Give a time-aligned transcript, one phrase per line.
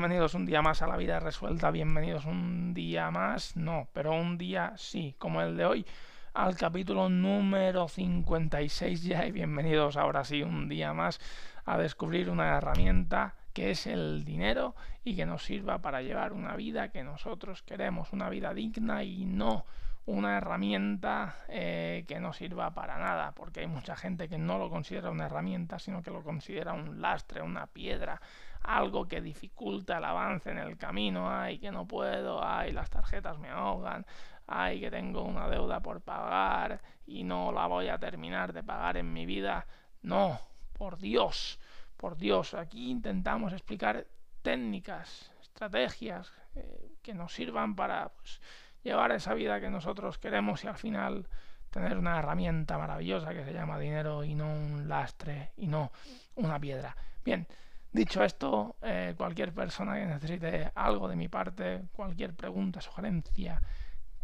[0.00, 4.38] Bienvenidos un día más a la vida resuelta, bienvenidos un día más, no, pero un
[4.38, 5.86] día sí, como el de hoy,
[6.32, 11.20] al capítulo número 56 ya y bienvenidos ahora sí un día más
[11.66, 16.56] a descubrir una herramienta que es el dinero y que nos sirva para llevar una
[16.56, 19.66] vida que nosotros queremos, una vida digna y no
[20.06, 24.70] una herramienta eh, que no sirva para nada, porque hay mucha gente que no lo
[24.70, 28.20] considera una herramienta, sino que lo considera un lastre, una piedra,
[28.62, 33.38] algo que dificulta el avance en el camino, ay, que no puedo, ay, las tarjetas
[33.38, 34.04] me ahogan,
[34.46, 38.96] ay, que tengo una deuda por pagar y no la voy a terminar de pagar
[38.96, 39.66] en mi vida.
[40.02, 40.38] No,
[40.72, 41.58] por Dios,
[41.96, 44.06] por Dios, aquí intentamos explicar
[44.42, 48.40] técnicas, estrategias eh, que nos sirvan para pues,
[48.82, 51.26] llevar esa vida que nosotros queremos y al final
[51.70, 55.92] tener una herramienta maravillosa que se llama dinero y no un lastre y no
[56.34, 56.96] una piedra.
[57.24, 57.46] Bien,
[57.92, 63.60] Dicho esto, eh, cualquier persona que necesite algo de mi parte, cualquier pregunta, sugerencia,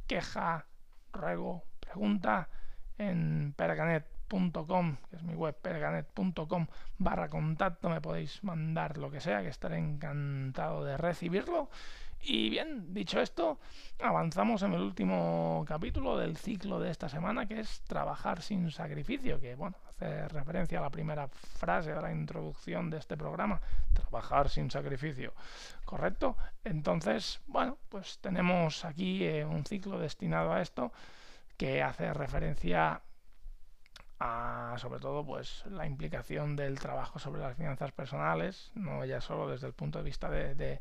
[0.07, 0.67] queja,
[1.13, 2.49] ruego, pregunta,
[2.97, 6.67] en perganet.com, que es mi web, perganet.com
[6.99, 11.69] barra contacto, me podéis mandar lo que sea, que estaré encantado de recibirlo.
[12.29, 13.61] Y bien, dicho esto,
[14.01, 19.39] avanzamos en el último capítulo del ciclo de esta semana, que es trabajar sin sacrificio,
[19.39, 23.61] que bueno, hace referencia a la primera frase de la introducción de este programa,
[23.93, 25.35] trabajar sin sacrificio,
[25.85, 26.37] ¿correcto?
[26.65, 30.93] Entonces, bueno, pues tenemos aquí eh, un ciclo destinado a esto
[31.57, 33.03] que hace referencia
[34.19, 39.49] a, sobre todo, pues la implicación del trabajo sobre las finanzas personales, no ya solo
[39.49, 40.81] desde el punto de vista de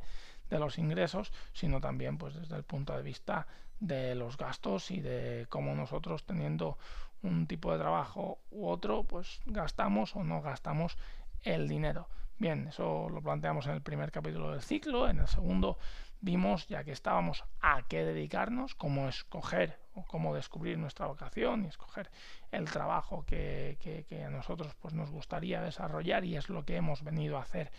[0.49, 3.47] de los ingresos, sino también pues desde el punto de vista
[3.79, 6.77] de los gastos y de cómo nosotros teniendo
[7.21, 10.97] un tipo de trabajo u otro, pues gastamos o no gastamos
[11.41, 12.07] el dinero.
[12.37, 15.07] Bien, eso lo planteamos en el primer capítulo del ciclo.
[15.07, 15.77] En el segundo
[16.21, 22.09] vimos, ya que estábamos a qué dedicarnos, cómo escoger cómo descubrir nuestra vocación y escoger
[22.51, 27.37] el trabajo que, a nosotros pues, nos gustaría desarrollar y es lo que hemos venido
[27.37, 27.71] a hacer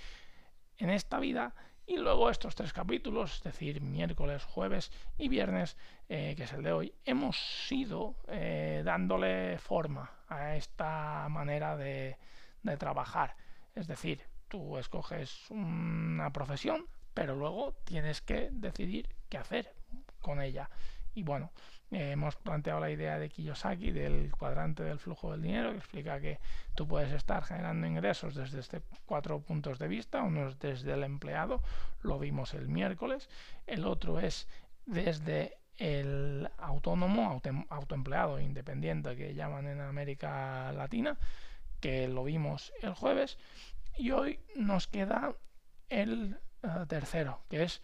[0.79, 1.55] en esta vida
[1.87, 5.77] y luego estos tres capítulos, es decir, miércoles, jueves y viernes,
[6.09, 12.17] eh, que es el de hoy, hemos ido eh, dándole forma a esta manera de
[12.79, 13.37] trabajar.
[13.77, 19.73] Es decir, tú escoges una profesión, pero luego tienes que decidir qué hacer
[20.21, 20.69] con ella.
[21.17, 21.51] Y bueno,
[21.91, 26.21] eh, hemos planteado la idea de Kiyosaki del cuadrante del flujo del dinero, que explica
[26.21, 26.39] que
[26.75, 30.23] tú puedes estar generando ingresos desde este cuatro puntos de vista.
[30.23, 31.63] Uno es desde el empleado,
[32.03, 33.31] lo vimos el miércoles.
[33.67, 34.47] El otro es
[34.85, 41.17] desde el autónomo, auto, autoempleado, independiente, que llaman en América Latina,
[41.81, 43.39] que lo vimos el jueves.
[43.97, 45.35] Y hoy nos queda
[45.89, 47.81] el eh, tercero, que es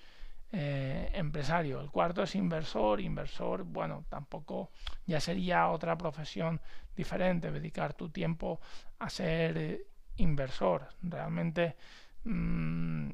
[0.55, 1.81] eh, empresario.
[1.81, 3.01] El cuarto es inversor.
[3.01, 4.71] Inversor, bueno, tampoco
[5.07, 6.61] ya sería otra profesión
[6.95, 8.61] diferente, dedicar tu tiempo
[8.99, 9.87] a ser eh,
[10.17, 10.89] inversor.
[11.03, 11.77] Realmente
[12.25, 13.11] mm,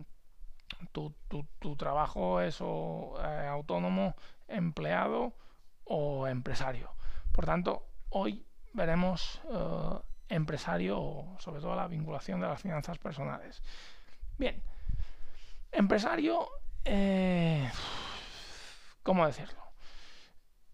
[0.91, 1.15] tu,
[1.61, 4.17] tu, trabajo es o, eh, autónomo,
[4.49, 5.33] empleado
[5.85, 6.91] o empresario.
[7.31, 9.41] Por tanto, hoy veremos
[10.29, 13.63] empresario, sobre todo la vinculación de las finanzas personales.
[14.39, 14.61] Bien,
[15.71, 16.49] empresario
[16.89, 17.71] eh,
[19.03, 19.63] ¿Cómo decirlo?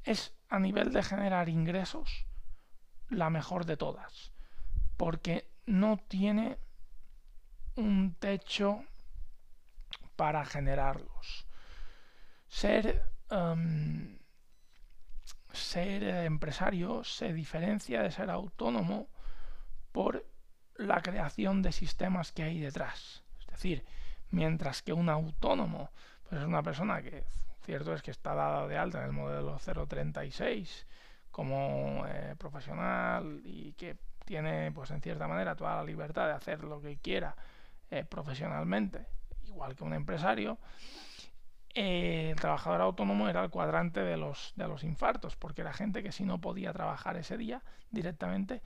[0.04, 2.26] Es a nivel de generar ingresos
[3.10, 4.32] la mejor de todas,
[4.96, 6.58] porque no tiene
[7.76, 8.84] un techo
[10.16, 11.46] para generarlos.
[12.48, 14.18] Ser, em,
[15.52, 19.08] ser empresario se diferencia de ser autónomo
[19.92, 20.24] por
[20.76, 23.24] la creación de sistemas que hay detrás.
[23.40, 23.84] Es decir,
[24.34, 25.90] mientras que un autónomo
[26.28, 27.24] pues es una persona que
[27.62, 30.86] cierto es que está dada de alta en el modelo 036
[31.30, 36.64] como eh, profesional y que tiene pues en cierta manera toda la libertad de hacer
[36.64, 37.34] lo que quiera
[37.90, 39.06] eh, profesionalmente
[39.46, 40.58] igual que un empresario
[41.74, 46.04] eh, el trabajador autónomo era el cuadrante de los, de los infartos, porque era gente
[46.04, 48.62] que si no podía trabajar ese día directamente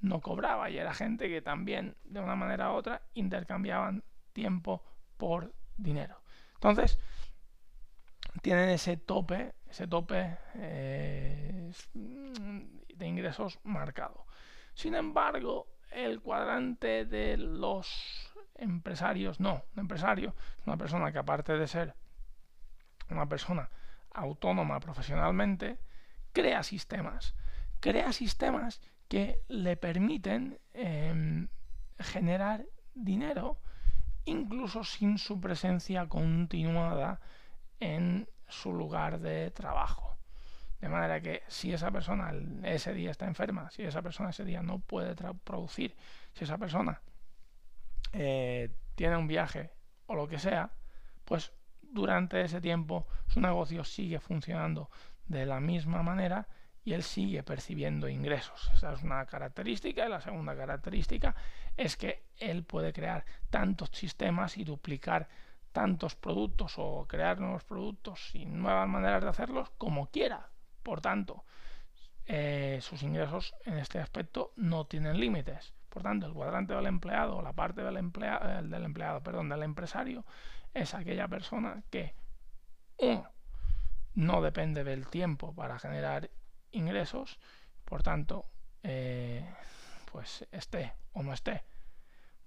[0.00, 4.84] no cobraba y era gente que también de una manera u otra intercambiaban tiempo
[5.22, 6.20] por dinero.
[6.54, 6.98] Entonces,
[8.40, 14.26] tienen ese tope, ese tope eh, de ingresos marcado.
[14.74, 21.56] Sin embargo, el cuadrante de los empresarios, no, un empresario es una persona que aparte
[21.56, 21.94] de ser
[23.08, 23.70] una persona
[24.10, 25.78] autónoma profesionalmente,
[26.32, 27.36] crea sistemas.
[27.78, 31.46] Crea sistemas que le permiten em,
[32.00, 33.60] generar dinero
[34.24, 37.20] incluso sin su presencia continuada
[37.80, 40.16] en su lugar de trabajo.
[40.80, 42.32] De manera que si esa persona
[42.64, 45.14] ese día está enferma, si esa persona ese día no puede
[45.44, 45.94] producir,
[46.32, 47.00] si esa persona
[48.12, 49.70] eh, tiene un viaje
[50.06, 50.72] o lo que sea,
[51.24, 54.90] pues durante ese tiempo su negocio sigue funcionando
[55.26, 56.48] de la misma manera
[56.84, 58.70] y él sigue percibiendo ingresos.
[58.74, 60.04] Esa es una característica.
[60.04, 61.34] Y la segunda característica
[61.76, 65.28] es que él puede crear tantos sistemas y duplicar
[65.72, 70.48] tantos productos o crear nuevos productos y nuevas maneras de hacerlos como quiera.
[70.82, 71.44] Por tanto,
[72.26, 75.74] eh, sus ingresos en este aspecto no tienen límites.
[75.88, 79.62] Por tanto, el cuadrante del empleado o la parte del, empleado, del empleado, perdón, del
[79.62, 80.24] empresario
[80.74, 82.14] es aquella persona que,
[82.96, 83.30] uno,
[84.14, 86.30] no depende del tiempo para generar
[86.72, 87.38] ingresos,
[87.84, 88.46] por tanto,
[88.82, 89.44] eh,
[90.10, 91.64] pues esté o no esté,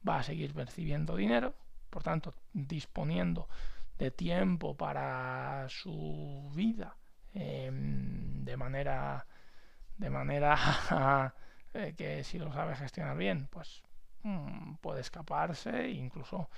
[0.07, 1.56] va a seguir percibiendo dinero,
[1.89, 3.48] por tanto, disponiendo
[3.98, 6.98] de tiempo para su vida
[7.33, 9.25] em, de manera
[9.98, 10.57] de manera
[11.74, 13.81] eh, que si lo sabe gestionar bien, pues
[14.24, 16.50] mm, puede escaparse incluso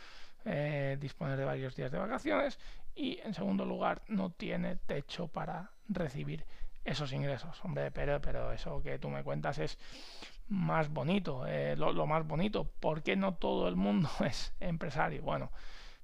[0.45, 2.59] eh, disponer de varios días de vacaciones
[2.95, 6.45] y en segundo lugar no tiene techo para recibir
[6.87, 7.63] esos ingresos.
[7.63, 9.77] Hombre, pero, pero eso que tú me cuentas es
[10.47, 12.65] más bonito, eh, lo, más bonito.
[12.79, 15.21] ¿Por qué no todo el mundo es empresario?
[15.21, 15.51] Bueno,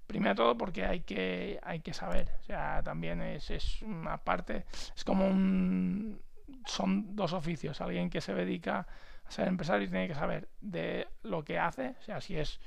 [0.05, 2.29] primero todo porque hay que, hay que saber.
[2.41, 4.65] O sea, también es, es una parte,
[4.95, 6.21] es como un
[6.65, 7.81] son dos oficios.
[7.81, 8.87] Alguien que se dedica
[9.25, 12.59] a ser empresario tiene que saber de lo que hace, o sea, si es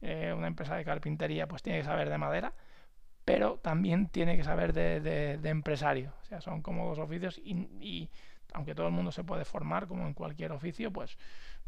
[0.00, 2.52] eh, una empresa de carpintería, pues tiene que saber de madera,
[3.24, 6.12] pero también tiene que saber de, empresario.
[6.22, 8.08] O sea, son como dos oficios y,
[8.52, 11.16] aunque todo el mundo se puede formar como en cualquier oficio, pues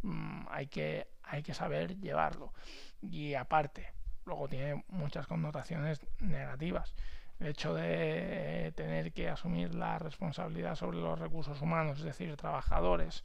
[0.02, 2.52] mm, hay, que, hay que saber llevarlo.
[3.00, 3.92] Y aparte,
[4.24, 6.94] luego tiene muchas connotaciones negativas
[7.40, 13.24] el hecho de tener que asumir la responsabilidad sobre los recursos humanos, es decir, trabajadores,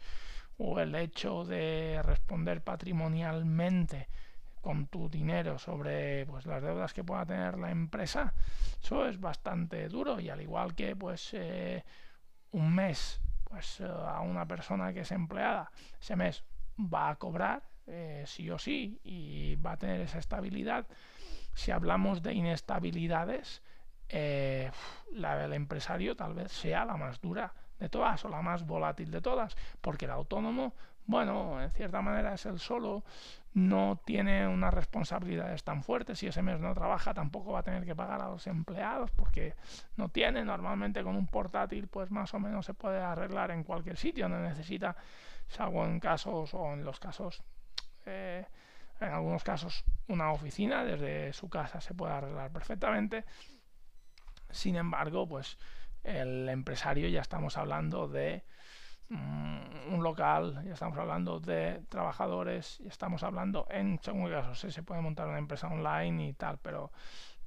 [0.57, 4.09] o el hecho de responder patrimonialmente
[4.61, 8.33] con tu dinero sobre pues las deudas que pueda tener la empresa
[8.81, 10.19] eso es bastante duro.
[10.19, 11.83] Y al igual que pues eh,
[12.51, 16.43] un mes pues eh, a una persona que es empleada ese mes
[16.77, 20.87] va a cobrar eh, sí o sí y va a tener esa estabilidad.
[21.53, 23.61] Si hablamos de inestabilidades
[24.11, 29.11] la del empresario tal vez sea la más dura de todas o la más volátil
[29.11, 30.73] de todas, porque el autónomo,
[31.09, 33.03] bueno, en cierta manera es el solo,
[33.55, 37.83] no tiene unas responsabilidades tan fuertes, si ese mes no trabaja tampoco va a tener
[37.83, 39.55] que pagar a los empleados porque
[39.97, 43.97] no tiene, normalmente con un portátil pues más o menos se puede arreglar en cualquier
[43.97, 44.95] sitio, no necesita,
[45.47, 47.41] salvo en casos o en los casos...
[48.05, 48.45] Eh,
[49.01, 53.25] en algunos casos una oficina desde su casa se puede arreglar perfectamente.
[54.51, 55.57] Sin embargo, pues
[56.03, 58.43] el empresario ya estamos hablando de
[59.09, 65.01] un local, ya estamos hablando de trabajadores, ya estamos hablando en según casos, se puede
[65.01, 66.91] montar una empresa online y tal, pero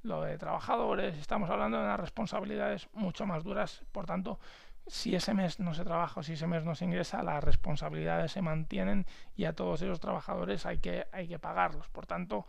[0.01, 4.39] lo de trabajadores, estamos hablando de unas responsabilidades mucho más duras, por tanto,
[4.87, 8.33] si ese mes no se trabaja o si ese mes no se ingresa, las responsabilidades
[8.33, 9.05] se mantienen
[9.35, 11.87] y a todos esos trabajadores hay que, hay que pagarlos.
[11.87, 12.45] Por tanto,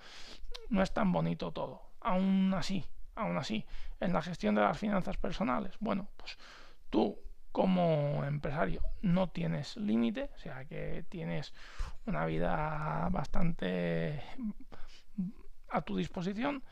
[0.68, 1.82] no es tan bonito todo.
[2.00, 3.64] Aún así, aún así,
[4.00, 6.36] en la gestión de las finanzas personales, bueno, pues
[6.90, 7.18] tú
[7.54, 11.54] como empresario no tienes límite, o sea que tienes
[12.04, 14.20] una vida bastante
[15.70, 16.64] a tu disposición.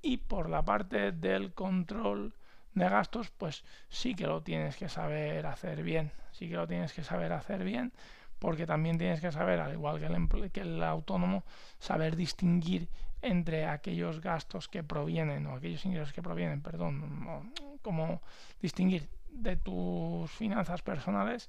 [0.00, 2.34] Y por la parte del control
[2.72, 6.94] de gastos, pues sí que lo tienes que saber hacer bien, sí que lo tienes
[6.94, 7.92] que saber hacer bien
[8.38, 11.44] porque también tienes que saber, al igual que el, que el autónomo,
[11.78, 12.88] saber distinguir
[13.20, 17.52] entre aquellos gastos que provienen o aquellos ingresos que provienen, perdón,
[17.82, 18.22] como
[18.62, 21.48] distinguir de tus finanzas personales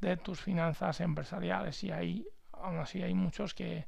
[0.00, 3.86] de tus finanzas empresariales y ahí aún así hay muchos que,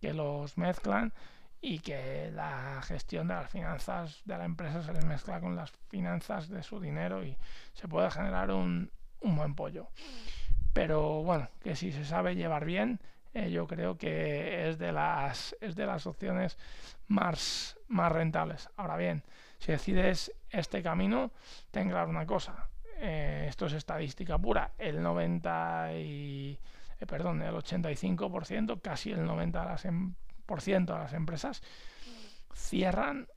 [0.00, 1.12] que los mezclan
[1.60, 5.72] y que la gestión de las finanzas de la empresa se les mezcla con las
[5.88, 7.36] finanzas de su dinero y
[7.72, 8.90] se puede generar un,
[9.20, 9.88] un buen pollo.
[10.72, 13.00] Pero bueno, que si se sabe llevar bien,
[13.34, 16.58] eh, yo creo que es de las, es de las opciones
[17.08, 18.68] más, más rentables.
[18.76, 19.24] Ahora bien,
[19.58, 21.32] si decides este camino,
[21.72, 22.68] ten claro una cosa.
[23.00, 24.72] Eh, esto es estadística pura.
[24.76, 26.58] El 90 y,
[26.98, 30.14] eh, perdón, el 85%, casi el 90% de las, em,
[30.46, 31.62] de las empresas
[32.54, 33.28] cierran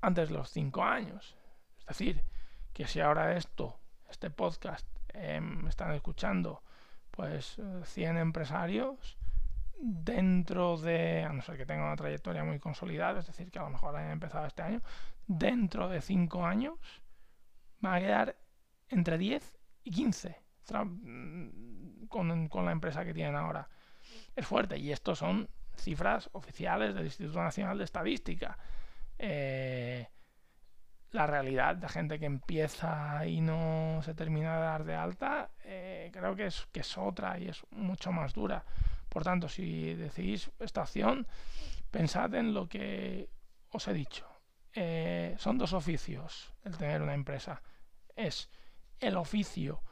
[0.00, 1.36] antes de los 5 años.
[1.80, 2.24] Es decir,
[2.72, 3.78] que si ahora esto,
[4.10, 6.62] este podcast, me em, están escuchando
[7.10, 9.18] pues 100 empresarios
[9.78, 13.62] dentro de, a no ser que tenga una trayectoria muy consolidada, es decir, que a
[13.62, 14.80] lo mejor hayan empezado este año,
[15.26, 17.02] dentro de 5 años
[17.84, 18.36] va a quedar
[18.88, 20.36] entre 10 y 15
[20.84, 23.68] mm, con, con la empresa que tienen ahora.
[24.34, 28.58] Es fuerte y estos son cifras oficiales del Instituto Nacional de Estadística.
[29.18, 30.08] Eh,
[31.10, 36.10] la realidad de gente que empieza y no se termina de dar de alta, eh,
[36.12, 38.64] creo que es, que es otra y es mucho más dura.
[39.08, 41.26] Por tanto, si decidís esta opción,
[41.90, 43.28] pensad en lo que
[43.70, 44.31] os he dicho.
[44.74, 47.62] Eh, son dos oficios el tener una empresa.
[48.16, 48.50] Es
[49.00, 49.82] el oficio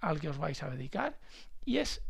[0.00, 1.18] al que os vais a dedicar
[1.64, 2.02] y es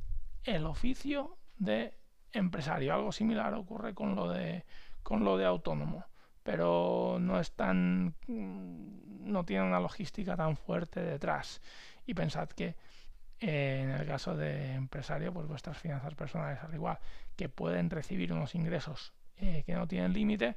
[0.44, 1.94] el oficio de
[2.32, 2.94] empresario.
[2.94, 4.64] Algo similar ocurre con lo de,
[5.02, 6.04] con lo de autónomo
[6.42, 11.60] pero no es tan mm, no tiene una logística tan fuerte detrás
[12.06, 12.74] y pensad que
[13.38, 16.98] eh, en el caso de empresario pues vuestras finanzas personales al igual
[17.36, 20.56] que pueden recibir unos ingresos eh, que no tienen límite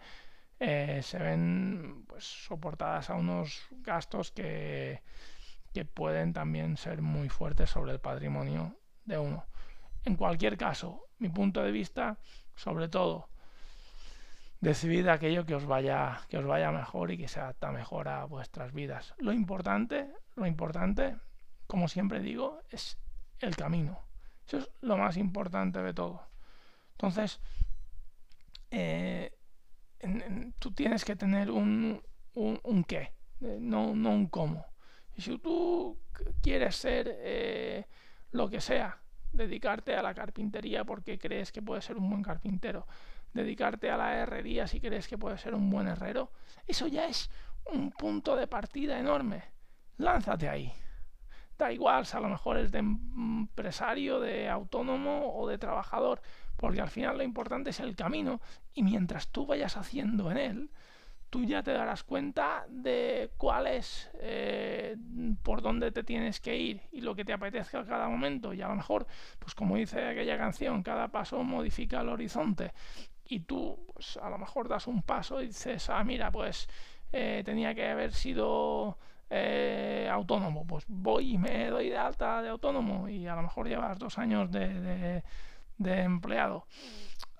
[0.59, 5.01] eh, se ven pues soportadas a unos gastos que,
[5.73, 9.45] que pueden también ser muy fuertes sobre el patrimonio de uno.
[10.05, 12.17] En cualquier caso mi punto de vista
[12.55, 13.29] sobre todo
[14.61, 18.25] decidid aquello que os vaya que os vaya mejor y que se adapta mejor a
[18.25, 19.13] vuestras vidas.
[19.17, 21.17] Lo importante lo importante
[21.67, 22.97] como siempre digo es
[23.39, 23.99] el camino.
[24.45, 26.27] Eso es lo más importante de todo.
[26.91, 27.39] Entonces
[28.71, 29.33] eh,
[30.59, 32.01] tú tienes que tener un,
[32.33, 34.65] un, qué eh, no, no un cómo
[35.15, 35.97] y si tú
[36.41, 37.85] quieres ser eh,
[38.31, 38.99] lo que sea
[39.31, 42.85] dedicarte a la carpintería porque crees que puedes ser un buen carpintero
[43.33, 46.31] dedicarte a la herrería si crees que puedes ser un buen herrero,
[46.67, 47.29] eso ya es
[47.65, 49.43] un punto de partida enorme.
[49.97, 50.71] Lánzate ahí.
[51.63, 56.21] Da igual si a lo mejor es de empresario, de autónomo o de trabajador,
[56.57, 58.41] porque al final lo importante es el camino
[58.73, 60.69] y mientras tú vayas haciendo en él,
[61.29, 64.97] tú ya te darás cuenta de cuál es, eh,
[65.41, 68.53] por dónde te tienes que ir y lo que te apetezca a cada momento.
[68.53, 69.07] Y a lo mejor,
[69.39, 72.73] pues como dice aquella canción, cada paso modifica el horizonte
[73.23, 76.67] y tú pues, a lo mejor das un paso y dices, ah, mira, pues
[77.13, 78.97] eh, tenía que haber sido
[79.35, 83.67] eh, autónomo, pues voy y me doy de alta de autónomo y a lo mejor
[83.67, 85.23] llevas dos años de,
[85.79, 86.67] empleado.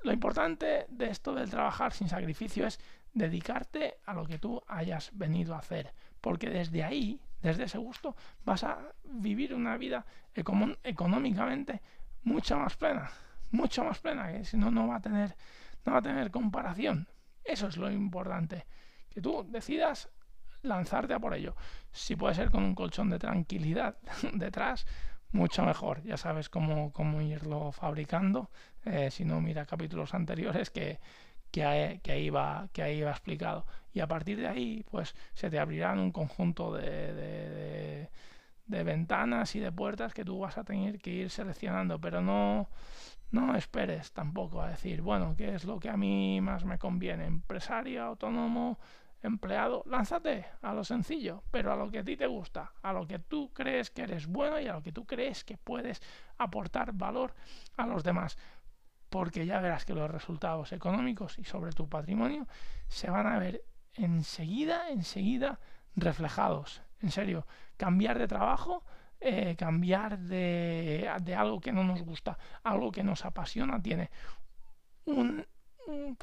[0.04, 2.80] Lo importante de esto del trabajar sin sacrificio es
[3.14, 8.16] dedicarte a lo que tú hayas venido a hacer, porque desde ahí, desde ese gusto,
[8.44, 11.80] vas a vivir una vida económicamente
[12.24, 13.12] mucho más plena,
[13.52, 15.36] mucho más plena, que si no, no va a tener
[15.86, 17.08] no va a tener comparación.
[17.44, 18.66] Eso es lo importante.
[19.10, 20.10] Que tú decidas
[20.63, 21.55] lanzarte a por ello.
[21.91, 23.98] Si puede ser con un colchón de tranquilidad
[24.34, 24.86] detrás,
[25.32, 26.03] mucho mejor.
[26.03, 28.50] Ya sabes cómo, cómo irlo fabricando.
[28.86, 31.00] Eh, si no, mira capítulos anteriores que,
[31.51, 33.65] que, ahí, que, va, que ahí va explicado.
[33.93, 38.10] Y a partir de ahí, pues se te abrirán un conjunto de, de,
[38.65, 42.00] de ventanas y de puertas que tú vas a tener que ir seleccionando.
[42.00, 42.70] Pero no
[43.32, 47.25] no esperes tampoco a decir, bueno, ¿qué es lo que a mí más me conviene?
[47.25, 48.79] ¿Empresario, autónomo,
[49.24, 49.84] empleado?
[49.88, 53.20] Lánzate a lo sencillo, pero a lo que a ti te gusta, a lo que
[53.20, 56.01] tú crees que eres bueno y a lo que tú crees que puedes
[56.38, 57.34] aportar valor
[57.77, 58.38] a los demás.
[59.10, 62.48] Porque ya verás que los resultados económicos y sobre tu patrimonio
[62.88, 63.63] se van a ver
[63.94, 65.60] enseguida, enseguida
[65.96, 66.82] reflejados.
[67.01, 67.46] En serio,
[67.77, 68.84] cambiar de trabajo
[69.25, 74.12] eh, cambiar de, algo que no nos gusta, algo que nos apasiona, tiene
[75.06, 75.46] un,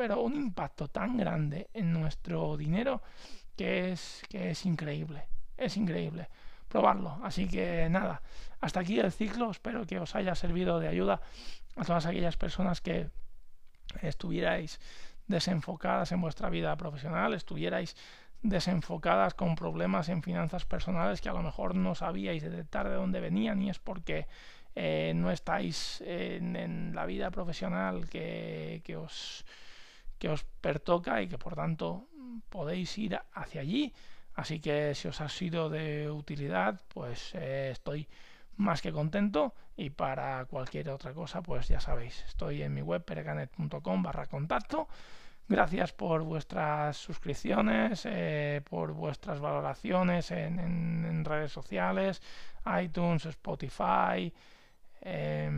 [0.00, 3.02] pero un impacto tan grande en nuestro dinero
[3.54, 5.28] que es, que es increíble,
[5.58, 6.30] es increíble.
[6.68, 7.18] probarlo.
[7.22, 8.22] Así que nada,
[8.62, 9.50] hasta aquí el ciclo.
[9.50, 11.20] Espero que os haya servido de ayuda
[11.76, 13.10] a todas aquellas personas que
[14.00, 14.80] estuvierais
[15.26, 17.94] desenfocadas en vuestra vida profesional, estuvierais
[18.40, 23.20] desenfocadas con problemas en finanzas personales que a lo mejor no sabíais detectar de dónde
[23.20, 24.28] venían y es porque
[24.74, 29.44] eh, no estáis en, la vida profesional que, os,
[30.20, 32.06] que os pertoca y que por tanto
[32.50, 33.92] podéis ir hacia allí.
[34.34, 38.06] Así que si os ha sido de utilidad, pues eh, estoy
[38.56, 43.02] más que contento y para cualquier otra cosa, pues ya sabéis, estoy en mi web
[43.02, 44.88] perecanet.com barra contacto.
[45.48, 52.22] Gracias por vuestras suscripciones, eh, por vuestras valoraciones en, redes sociales,
[52.82, 54.32] iTunes, Spotify,
[55.00, 55.50] eh,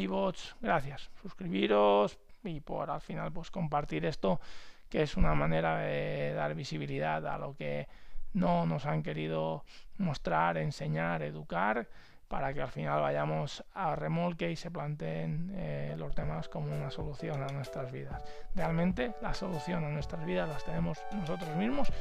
[0.00, 1.10] iBots, gracias.
[1.22, 4.40] Suscribiros y por al final pues compartir esto
[4.88, 7.88] que es una manera de dar visibilidad a lo que
[8.32, 9.64] no nos han querido
[9.98, 11.88] mostrar, enseñar, educar
[12.28, 16.90] para que al final vayamos a remolque y se planteen eh, los temas como una
[16.90, 18.22] solución a nuestras vidas.
[18.54, 21.92] Realmente la solución a nuestras vidas las tenemos nosotros mismos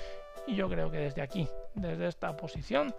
[0.48, 2.94] y yo creo que desde aquí, desde esta posición,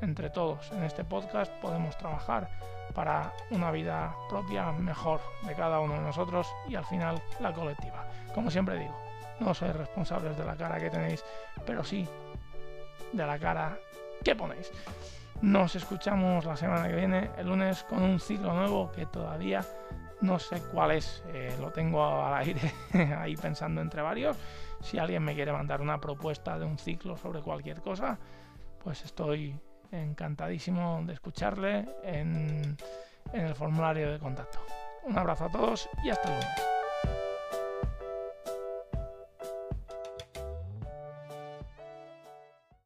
[0.00, 2.48] entre todos en este podcast podemos trabajar
[2.94, 8.06] para una vida propia mejor de cada uno de nosotros y al final la colectiva.
[8.34, 8.96] Como siempre digo,
[9.40, 11.24] no sois responsables de la cara que tenéis,
[11.64, 12.06] pero sí
[13.12, 13.78] de la cara
[14.24, 14.70] que ponéis.
[15.40, 19.64] Nos escuchamos la semana que viene, el lunes, con un ciclo nuevo que todavía
[20.20, 21.22] no sé cuál es.
[21.28, 22.72] Eh, lo tengo al aire
[23.18, 24.36] ahí pensando entre varios.
[24.80, 28.18] Si alguien me quiere mandar una propuesta de un ciclo sobre cualquier cosa,
[28.82, 29.58] pues estoy
[29.92, 32.76] encantadísimo de escucharle en,
[33.32, 34.60] en el formulario de contacto.
[35.04, 36.69] Un abrazo a todos y hasta lunes.